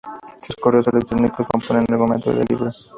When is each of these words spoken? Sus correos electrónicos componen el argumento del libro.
Sus 0.41 0.55
correos 0.55 0.87
electrónicos 0.87 1.45
componen 1.45 1.83
el 1.87 1.93
argumento 1.93 2.33
del 2.33 2.47
libro. 2.49 2.71